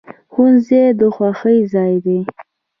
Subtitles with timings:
[0.31, 2.19] ښوونځی د خوښۍ ځای دی